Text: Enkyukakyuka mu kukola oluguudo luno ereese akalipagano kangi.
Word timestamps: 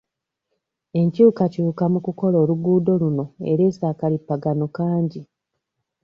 Enkyukakyuka 0.99 1.83
mu 1.93 1.99
kukola 2.05 2.35
oluguudo 2.43 2.91
luno 3.01 3.25
ereese 3.51 3.83
akalipagano 3.91 4.65
kangi. 4.75 5.21